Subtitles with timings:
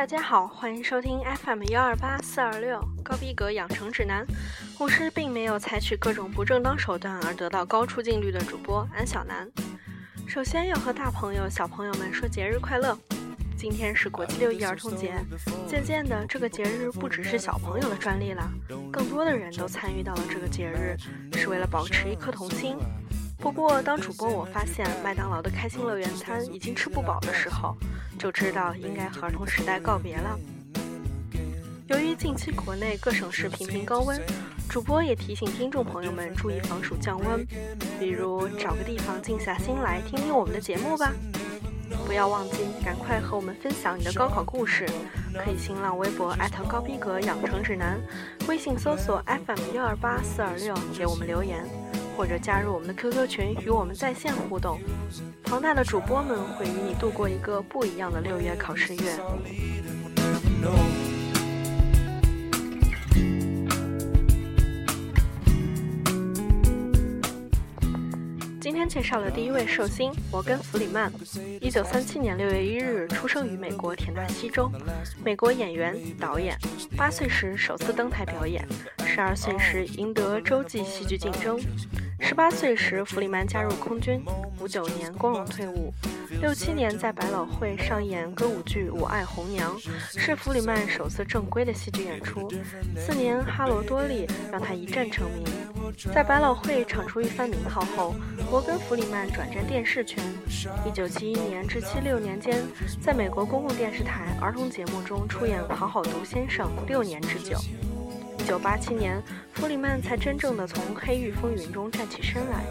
[0.00, 4.26] 大家好，欢迎收听 FM 幺二八四二六高逼格养成指南。
[4.78, 9.46] 我是并没有采取各种不正当手段而得到高出镜率的主播安小南。
[10.26, 12.96] 首先要和大朋友、小朋友们说节日快乐！
[13.58, 15.12] 今天是国际六一儿童节，
[15.68, 18.50] 渐渐的，这个节日不只是小朋友的专利了，
[18.90, 20.96] 更多的人都参与到了这个节日，
[21.36, 22.74] 是为了保持一颗童心。
[23.40, 27.74] 不过，当主播我发现麦当劳的开心乐园餐已经吃不饱的时候，
[28.18, 30.38] 就知道应该和儿童时代告别了。
[31.88, 34.20] 由于近期国内各省市频频高温，
[34.68, 37.44] 主播也提醒听众朋友们注意防暑降温，
[37.98, 41.10] 比如找个地方静下心来听听我们的节目吧。
[42.06, 44.86] 不要忘记，赶快和我们分享你的高考故事。
[45.34, 46.36] 可以新浪微博
[46.68, 47.98] 高逼格养成指南，
[48.48, 51.64] 微信搜索 FM 幺二八四二六给我们留言，
[52.16, 54.78] 或者加入我们的 QQ 群与我们在线互动。
[55.42, 59.18] 庞大的主播们会与你度过一个不一样的六月考试月。
[68.80, 71.12] 天介绍的第一位寿星摩根·弗里曼，
[71.60, 74.72] 一九三七年六月一日出生于美国田纳西州，
[75.22, 76.56] 美国演员、导演。
[76.96, 78.66] 八岁时首次登台表演，
[79.04, 81.60] 十二岁时赢得洲际戏剧竞争，
[82.20, 84.24] 十八岁时弗里曼加入空军，
[84.58, 85.92] 五九年光荣退伍，
[86.40, 89.76] 六七年在百老汇上演歌舞剧《我爱红娘》，
[90.18, 92.50] 是弗里曼首次正规的戏剧演出。
[92.96, 95.44] 次年《哈罗多利》让他一战成名。
[96.12, 98.14] 在百老汇闯出一番名号后，
[98.50, 100.22] 摩根·弗里曼转战电视圈。
[100.86, 102.62] 1971年至76年间，
[103.00, 107.56] 在美国公共电视台儿童节目中出演《好好读先生》六年之久。
[108.46, 112.64] 1987年，弗里曼才真正的从黑狱风云中站起身来。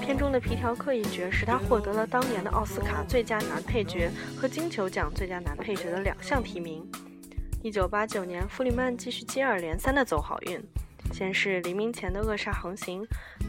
[0.00, 6.86] 片中的皮条客一角使他获得了当年的奥斯卡最佳男配角和金球奖最佳男配角的两项提名。
[7.64, 10.62] 1989年，弗里曼继续接二连三的走好运。
[11.16, 13.02] 先是黎明前的扼杀横行，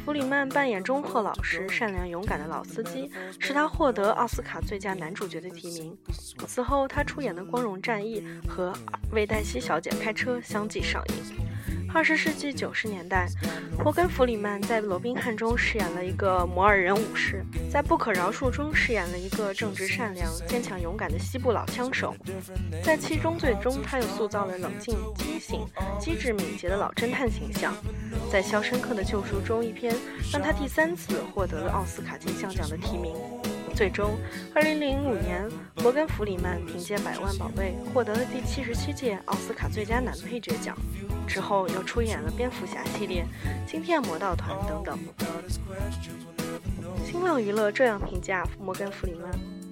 [0.05, 3.11] 弗里曼扮演忠厚老师、善良勇敢的老司机，
[3.41, 5.97] 使他获得奥斯卡最佳男主角的提名。
[6.47, 8.71] 此后，他出演的《光荣战役》和
[9.11, 11.46] 《为黛西小姐开车》相继上映。
[11.93, 13.27] 二十世纪九十年代，
[13.83, 22.15] 摩根·弗里曼在《罗宾汉》中饰演了一个摩尔人武士，在《不可饶恕》中饰演了一个正直善良、坚强勇敢的西部老枪手，
[22.83, 25.65] 在《七宗罪》中，他又塑造了冷静、清醒、
[25.99, 27.73] 机智、敏捷的老侦探形象，
[28.31, 29.95] 在《肖申克的救赎》中，一篇
[30.31, 33.15] 让他第三次获得了奥斯卡金像奖的提名。
[33.75, 34.17] 最终，
[34.55, 35.47] 二零零五年，
[35.83, 40.75] 摩根·弗里曼凭借《百万宝贝》获得了第七十七届奥斯卡最佳男配角奖。
[41.27, 43.25] 之后又出演了蝙蝠侠系列、
[43.67, 44.97] 惊天魔盗团等等。
[47.05, 49.31] 新浪娱乐这样评价摩根·弗里曼：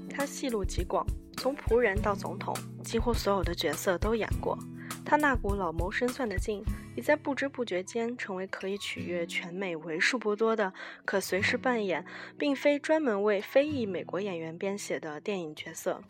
[0.10, 1.06] 他戏路极广，
[1.38, 4.58] 从仆人到总统，几乎所有的角色都演过。
[5.06, 6.64] 他那股老谋深算的劲，
[6.96, 10.74] 已在不知不觉间成为可以取悦全美为数不多的
[11.06, 12.06] 可随时扮演，
[12.38, 16.02] 并非专门为非裔美国演员编写的电影角色。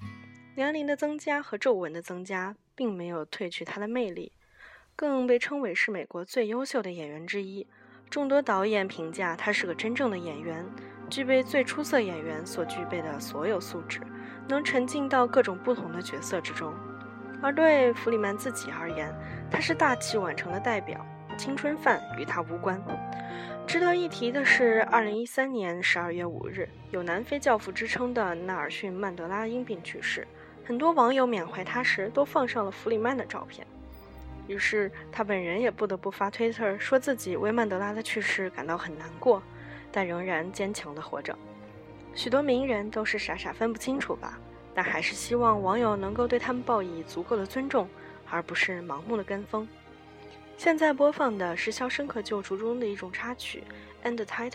[0.56, 4.32] 年龄的增加和皱纹的增加，并没有褪去他的魅力。
[4.96, 7.68] 更被称为是美国最优秀的演员之一，
[8.10, 10.66] 众多导演评价他是个真正的演员，
[11.10, 14.00] 具备最出色演员所具备的所有素质，
[14.48, 16.74] 能沉浸到各种不同的角色之中。
[17.42, 19.14] 而对弗里曼自己而言，
[19.52, 21.06] 他是大器晚成的代表，
[21.38, 22.82] 青春饭与他无关。
[23.68, 30.28] 值得一提的是，二零一三年十二月五日，有南非教父之称的纳尔逊·曼德拉因病去世，
[30.64, 33.66] 很多网友缅怀他时都放上了弗里曼的照片。
[34.48, 39.42] 于是他本人也不得不发推特，说自己为曼德拉的去世感到很难过，
[39.92, 41.36] 但仍然坚强地活着。
[42.14, 44.40] 许多名人都是傻傻分不清楚吧，
[44.76, 47.90] 但还是希望网友能够对他们报以足够的尊重，
[48.30, 49.68] 而不是盲目的跟风。
[50.58, 53.64] 现在播放的是《肖申克救赎》中的一种插曲
[54.08, 54.50] 《End Title》，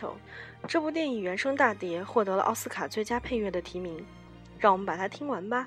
[0.69, 4.07] 这部电影原声大碟获得了奥斯卡最佳配乐的提名，
[4.59, 5.67] 让我们把它听完吧。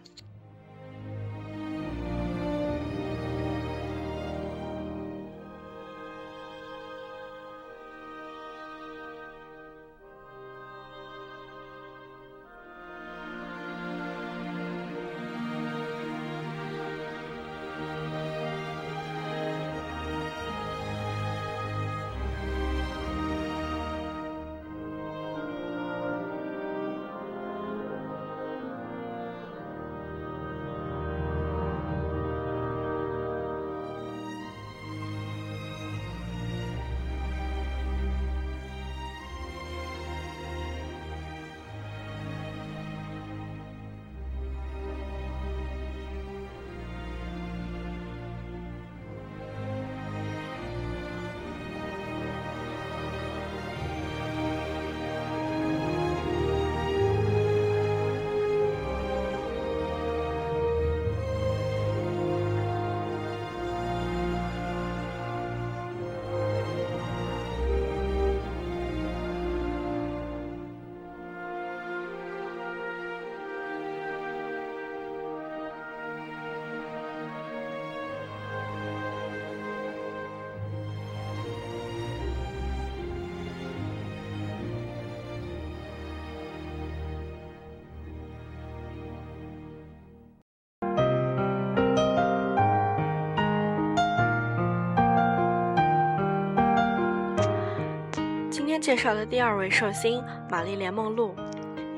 [98.84, 101.34] 介绍的第二位寿星玛丽莲·梦露，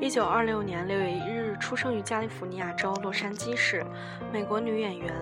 [0.00, 3.84] 一九二六年六月一日出生于加利福尼亚州洛杉矶市，
[4.32, 5.12] 美国女演员。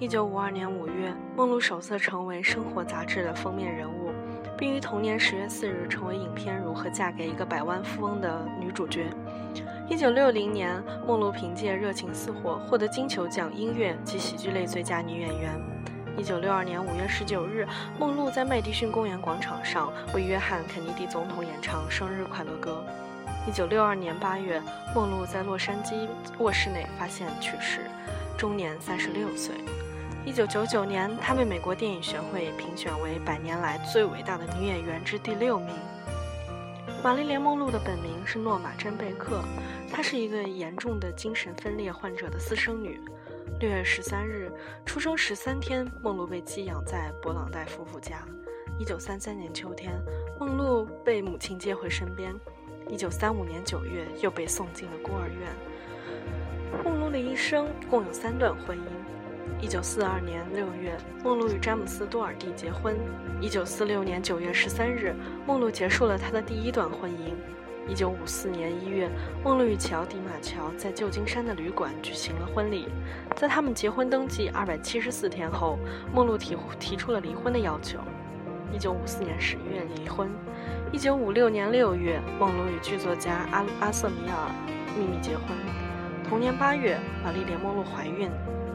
[0.00, 4.10] 一九五二年五月，梦露首次成为《生活》杂志的封面人物，
[4.58, 9.06] 并于同年十月四日成为影片《如何嫁给一个百万富翁》的女主角。
[9.88, 15.52] 一九六零年，梦露凭借《热情似火》获得金球奖音乐及喜剧类最佳女演员。
[16.18, 17.66] 一九六二年五月十九日，
[17.98, 22.82] 梦露在麦迪逊公园广场上为约翰·肯尼迪总统演唱生日快乐歌。
[23.46, 24.60] 一九六二年八月，
[24.94, 26.08] 梦露在洛杉矶
[26.38, 27.82] 卧室内发现去世，
[28.36, 29.54] 终年三十六岁。
[30.24, 35.74] 一九九九年，她被美国电影学会评选为百年来最伟大的女演员之第六名。
[37.04, 39.42] 玛丽莲·梦露的本名是诺玛·珍贝克，
[39.92, 42.98] 她是一个严重的精神分裂患者的私生女。
[43.58, 44.52] 六月十三日，
[44.84, 48.22] 出生十三天，梦露被寄养在勃朗代夫妇家。
[48.78, 49.98] 一九三三年秋天，
[50.38, 52.34] 梦露被母亲接回身边。
[52.88, 56.84] 一九三五年九月，又被送进了孤儿院。
[56.84, 58.82] 梦露的一生共有三段婚姻。
[59.58, 60.94] 一九四二年六月，
[61.24, 62.94] 梦露与詹姆斯·多尔蒂结婚。
[63.40, 65.14] 一九四六年九月十三日，
[65.46, 67.34] 梦露结束了她的第一段婚姻。
[67.88, 69.08] 一九五四年一月，
[69.44, 72.88] 梦露与乔·迪马乔在旧金山的旅馆举行了婚礼。
[73.36, 75.78] 在他们结婚登记二百七十四天后，
[76.12, 78.00] 梦露提提出了离婚的要求。
[78.72, 80.28] 一九五四年十月离婚。
[80.92, 84.50] 一九五六年六月，梦露与剧作家阿阿瑟米尔
[84.98, 85.56] 秘密结婚。
[86.28, 88.28] 同年八月，玛丽莲·梦露怀孕，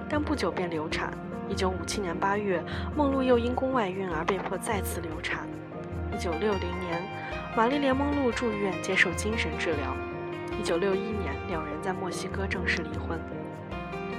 [0.07, 1.11] 但不久便流产。
[1.49, 2.63] 一九五七年八月，
[2.95, 5.45] 梦露又因宫外孕而被迫再次流产。
[6.13, 7.01] 一九六零年。
[7.53, 9.93] 玛丽莲·梦露住院接受精神治疗。
[10.57, 13.19] 一九六一年，两人在墨西哥正式离婚。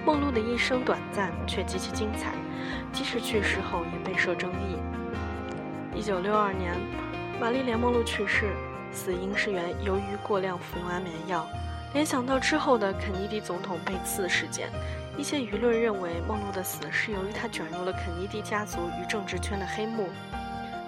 [0.04, 2.34] 梦露的一生短暂却极其精彩，
[2.92, 4.76] 即使去世后也备受争议。
[5.94, 6.74] 一九六二年，
[7.40, 8.52] 玛丽莲·梦露去世，
[8.92, 11.46] 死因是源由于过量服用安眠药。
[11.94, 14.68] 联想到之后的肯尼迪总统被刺事件，
[15.16, 20.10] 一些舆论认为梦露的死是由于她卷入了肯尼迪家族与政治圈的黑幕。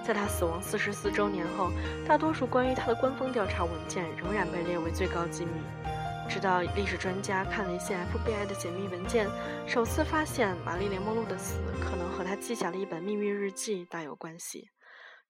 [0.04, 1.70] 在他死亡四十四周年后，
[2.06, 5.52] 大多数关于他的官方调查文件仍然被列为最高机密。
[6.28, 9.26] 直到历史专家看了一些 FBI 的解密文件，
[9.66, 14.68] 首次发现玛丽莲·梦露的死可能和他记下了一本秘密日记大有关系。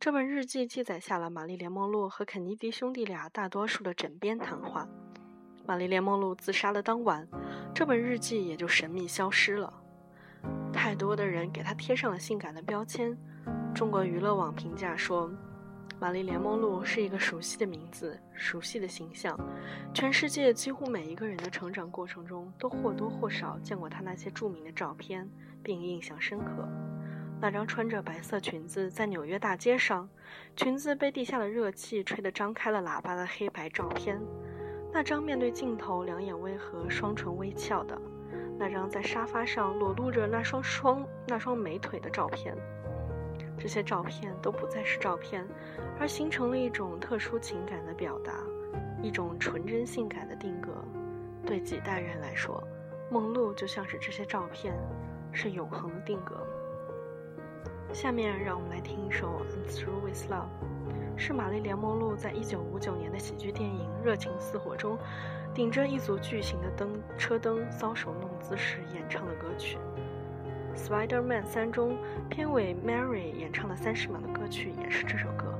[0.00, 4.88] 这本日记记载下了玛丽莲·梦露和肯尼迪兄弟俩大多数的枕边谈话。
[5.66, 7.26] 玛丽莲·梦露自杀的当晚，
[7.72, 9.72] 这本日记也就神秘消失了。
[10.72, 13.16] 太多的人给他贴上了性感的标签。
[13.74, 15.30] 中国娱乐网评价说
[15.98, 19.38] ：“玛丽莲·梦露是一个熟悉的名字，熟悉的形象。
[19.92, 25.28] 全世界几乎每一个人的成长过程中，都或多或少见过她那些著名的照片，
[25.62, 26.68] 并印象深刻。
[27.40, 30.08] 那张穿着白色裙子在纽约大街上，
[30.56, 34.18] 裙子被地下的热气吹得张开了喇叭的黑白照片；
[34.92, 37.96] 那张面对镜头两眼微合、双唇微翘的；
[38.56, 42.56] 那张在沙发上裸露着那双双那双美腿的照片。”
[43.58, 45.46] 这些照片都不再是照片，
[45.98, 48.32] 而形成了一种特殊情感的表达，
[49.02, 50.72] 一种纯真性感的定格。
[51.46, 52.62] 对几代人来说，
[53.10, 54.74] 梦露就像是这些照片，
[55.32, 56.36] 是永恒的定格。
[57.92, 60.48] 下面让我们来听一首《I'm Through With Love》，
[61.16, 64.98] 是玛丽莲·梦露在一九五九年的喜剧电影《热情似火》中，
[65.54, 69.76] 顶着一组巨型的灯车灯搔首弄姿时演唱的歌曲。
[70.76, 71.96] 《Spider-Man 三》中
[72.28, 75.58] 片尾 Mary 演唱的三十秒的歌曲也是这首歌，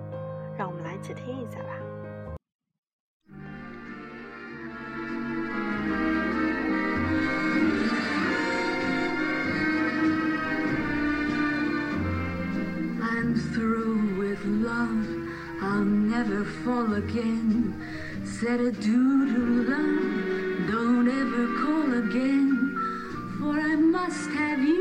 [0.58, 1.70] 让我们来一起听一下吧。
[13.00, 15.06] I'm through with love,
[15.60, 17.74] I'll never fall again.
[18.24, 22.76] Said a dude love, don't ever call again,
[23.38, 24.73] for I must have you.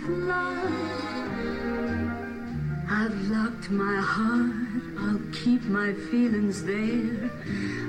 [0.00, 0.72] With love.
[2.88, 7.30] I've locked my heart, I'll keep my feelings there.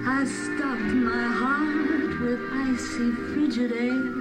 [0.05, 4.13] I've stopped my heart with icy, frigid air.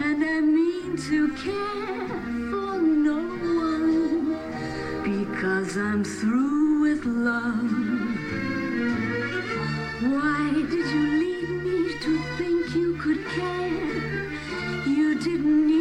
[0.00, 2.08] And I mean to care
[2.50, 3.20] for no
[3.62, 4.36] one
[5.02, 7.70] because I'm through with love.
[10.12, 14.32] Why did you leave me to think you could care?
[14.86, 15.73] You didn't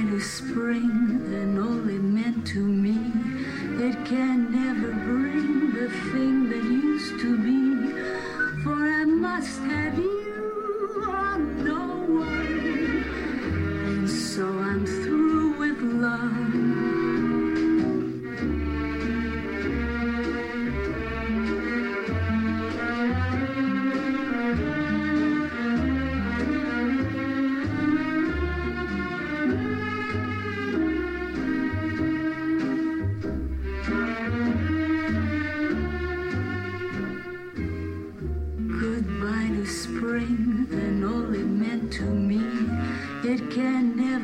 [0.00, 0.90] kind of spring
[1.30, 2.96] and all it meant to me.
[3.84, 7.92] It can never bring the thing that used to be,
[8.62, 10.19] for I must have you.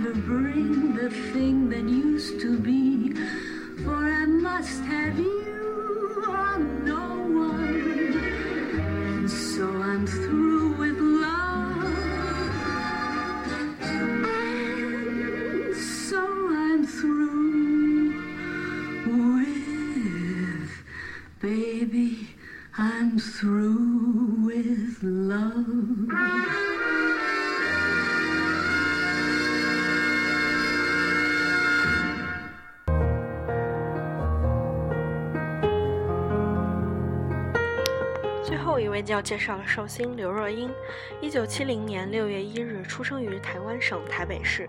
[0.06, 3.12] Never bring the thing that used to be.
[3.82, 8.14] For I must have you or no one.
[8.14, 11.84] And so I'm through with love.
[13.80, 18.12] And so I'm through
[19.06, 20.70] with
[21.40, 22.28] baby.
[22.78, 23.85] I'm through
[39.12, 40.70] 要介绍了寿星刘若英，
[41.20, 44.68] 一九七零年六月一日出生于台湾省台北市，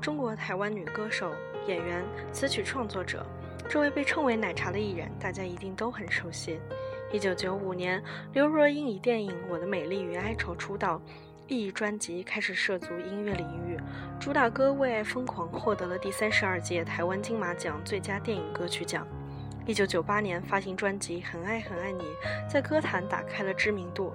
[0.00, 1.32] 中国台湾女歌手、
[1.66, 3.24] 演员、词曲创作者。
[3.68, 6.60] 这位被称为“奶茶”的艺人，大家一定都很熟悉。
[7.10, 11.00] 一九九五年，刘若英以电影《我的美丽与哀愁》出道，
[11.46, 13.78] 一专辑开始涉足音乐领域，
[14.20, 19.06] 主打歌《为爱疯狂》获得了第三十二届台湾金马奖最佳电影歌曲奖。
[19.66, 22.02] 一九九八年发行专辑《很爱很爱你》，
[22.46, 24.12] 在歌坛打开了知名度。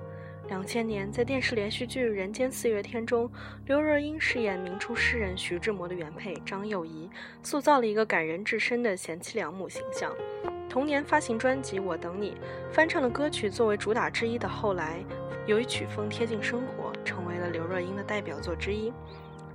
[0.47, 3.27] 两千年，在电视连续剧《人间四月天》中，
[3.65, 7.09] 刘若英饰演明初诗人徐志摩的原配张幼仪，
[7.41, 10.13] 塑造了一个感人至深的贤妻良母形象。
[10.69, 12.31] 同年发行专辑《我等你》，
[12.71, 14.99] 翻唱的歌曲作为主打之一的《后来》，
[15.49, 18.93] 由于曲风贴近生活，成为了刘若英的代表作之一。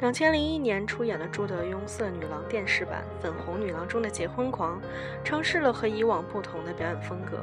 [0.01, 4.81] 两千零一年出演了朱德庸《色女郎》电视版《粉红女郎》中的结婚狂，
[5.23, 7.39] 尝试了和以往不同的表演风格。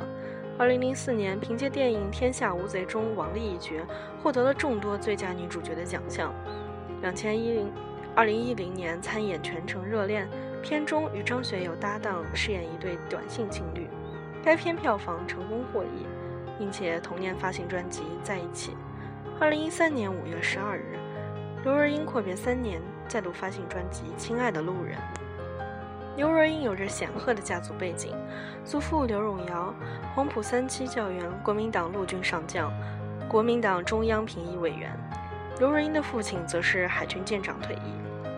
[0.58, 3.76] 二零零四年，凭借电影《天下无贼》中王丽一角，
[4.22, 6.34] 获得了众多最佳女主角的奖项。
[7.02, 7.72] 两千一零
[8.14, 10.28] 二零一零年参演《全城热恋》，
[10.62, 13.88] 片中与张学友搭档饰演一对短信情侣，
[14.44, 16.06] 该片票房成功获益，
[16.60, 18.72] 并且同年发行专辑《在一起》。
[19.40, 21.00] 二零一三年五月十二日，
[21.64, 24.98] 刘若英阔别三年，再度发行专辑《亲爱的路人》。
[26.18, 28.16] 刘若英有着显赫的家族背景，
[28.66, 29.72] 祖父刘永尧，
[30.16, 32.74] 黄埔三期教员，国民党陆军上将，
[33.30, 34.92] 国民党中央评议委员。
[35.60, 37.94] 刘若英的父亲则是海军舰长退役。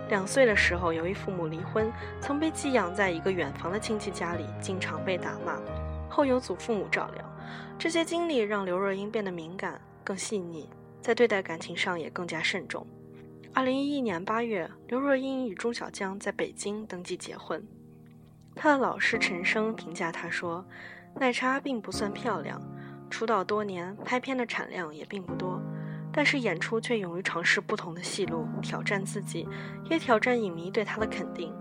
[0.09, 1.89] 两岁的时候，由于父母离婚，
[2.19, 5.57] 曾被寄养在一个远房的亲戚家里，经常被打骂。
[6.09, 7.23] 后由祖父母照料。
[7.79, 10.69] 这些经历让刘若英变得敏感、更细腻，
[11.01, 12.85] 在对待感情上也更加慎重。
[13.55, 17.63] 二零一一年八月，刘若英与钟晓江在北京登记结婚。
[18.55, 20.65] 她的老师陈升评价她说
[21.21, 22.59] ：“奶茶并不算漂亮，
[23.11, 25.61] 出道多年，拍片的产量也并不多，
[26.11, 29.47] 但是演出却勇于尝试不同的戏路，挑战自己，
[29.87, 31.53] 也挑战影迷对她的肯定。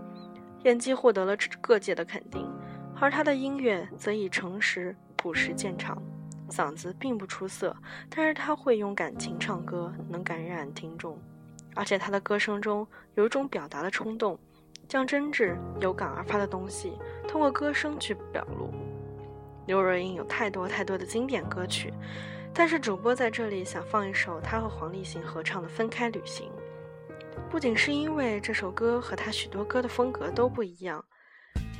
[0.63, 2.51] 演技获得了各界的肯定，
[2.99, 6.01] 而她的音乐则以诚实朴实见长。
[6.49, 7.75] 嗓子并不出色，
[8.09, 11.15] 但是她会用感情唱歌，能感染听众。”
[11.75, 14.37] 而且他的歌声中有一种表达的冲动，
[14.87, 16.93] 将真挚、有感而发的东西
[17.27, 18.73] 通过歌声去表露。
[19.65, 21.93] 刘若英有太多太多的经典歌曲，
[22.53, 26.47] 但是主播在这里想放一首她和黄立行合唱的《分开旅行》，
[27.49, 31.03] 不仅是因为这首歌和他许多歌的风格都不一样，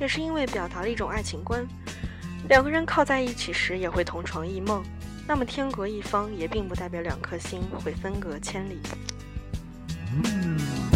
[0.00, 1.66] 也是因为表达了一种爱情观：
[2.48, 4.82] 两个人靠在一起时也会同床异梦，
[5.28, 8.80] 那么天隔一方也并不代表两颗心会分隔千里。
[10.22, 10.93] 我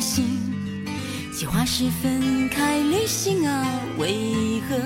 [0.00, 3.66] 计划是分开旅行啊，
[3.98, 4.76] 为何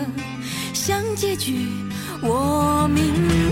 [0.73, 1.67] 像结局？
[2.23, 3.50] 我明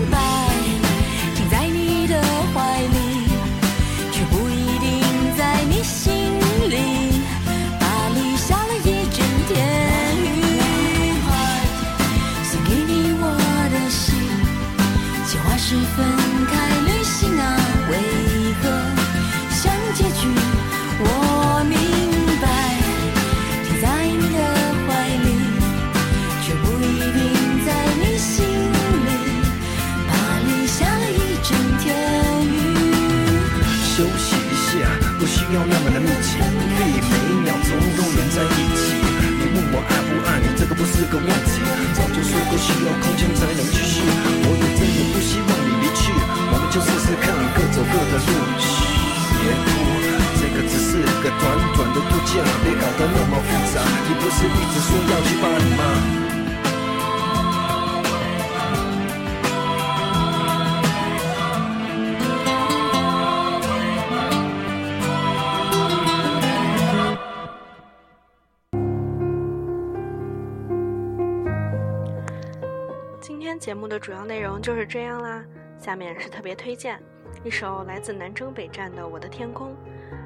[73.49, 75.43] 今天节目的主要内容就是这样啦。
[75.75, 77.01] 下面是特别推荐，
[77.43, 79.69] 一首来自南征北战的《我的天空》，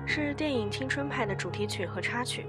[0.05, 2.45] 是电影《青春派》的主题曲和插曲。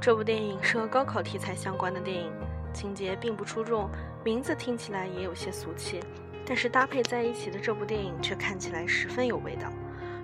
[0.00, 2.32] 这部电影是和高考题材相关的电影，
[2.72, 3.88] 情节并不出众，
[4.24, 6.00] 名字听起来也有些俗气，
[6.44, 9.70] 但是搭配在一起的这部电影却看起来十分有味道。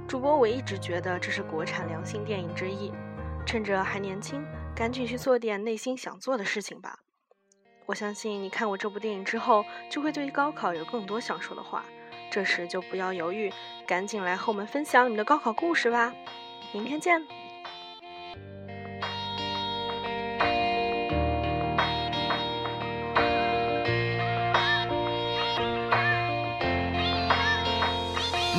[0.09, 2.92] 主播我一直觉得这是国产良心电影之一，
[3.46, 6.98] 趁着还年轻，赶紧去做点内心想做的事情吧。
[7.87, 11.85] 我相信你看过这部电影之后，就会对高考有更多想说的话。
[12.31, 13.53] 这时就不要犹豫，
[13.87, 16.12] 赶紧来和我们分享你的高考故事吧。
[16.73, 17.23] 明天见。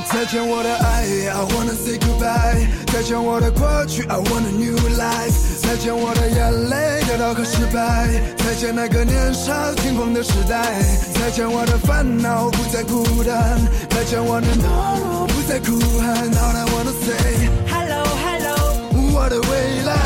[0.08, 2.86] 再见我的爱，I wanna say goodbye。
[2.86, 5.55] 再见我的过去，I want a new life。
[5.66, 8.08] 再见我的眼泪、跌倒和失败。
[8.38, 10.80] 再见那个年少轻狂的时代。
[11.12, 13.58] 再见我的烦恼，不再孤单。
[13.90, 16.30] 再见我的懦弱，不再哭喊。
[16.30, 18.54] All I wanna say Hello Hello
[19.12, 20.05] 我的未来。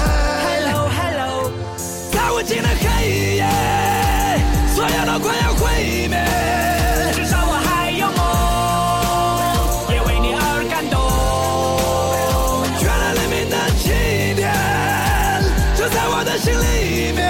[15.93, 17.29] 在我的心里面。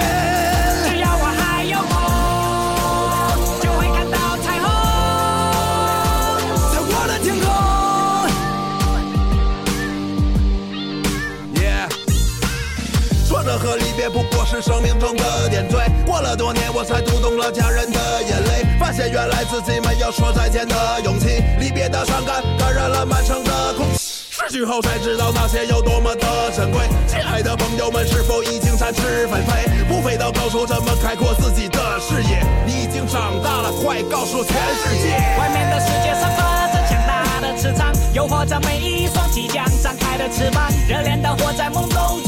[0.85, 1.93] 只要我还有梦，
[3.61, 4.65] 就会看到彩虹。
[6.71, 7.45] 在我的天空。
[11.55, 11.89] Yeah，
[13.27, 15.91] 挫折和离别不过是生命中的点缀。
[16.05, 21.43] 过了多年，我才读懂了家人的眼泪，发现原来自己没有说再见的勇气。
[21.59, 24.10] 离别的伤感感染了满城的空气。
[24.41, 26.81] 失去后才知道那些有多么的珍贵。
[27.07, 29.69] 亲爱的朋友们，是否已经展翅纷飞？
[29.87, 32.43] 不飞到高处，怎么开阔自己的视野？
[32.65, 35.09] 你已经长大了，快告诉全世界！
[35.37, 40.71] 外面的世界散发着强大的磁场，诱惑着每一双即将张开的翅膀。
[40.89, 42.23] 热恋的活在梦中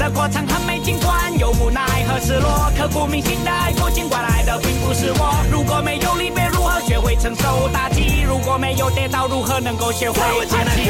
[0.00, 5.46] 这过程很美，尽管有无奈和失落，刻骨铭心的爱过，尽管来的并不是我。
[5.52, 8.22] 如果没有离别，如何学会承受打击？
[8.26, 10.88] 如果没有跌倒，如何能够学会爬起？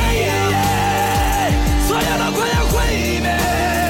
[1.88, 3.89] 所有都快要毁灭。